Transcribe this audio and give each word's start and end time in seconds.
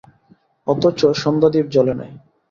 অথচ 0.67 0.99
সন্ধ্যাদীপ 1.15 1.65
জ্বলে 1.73 1.93
নাই। 1.93 2.11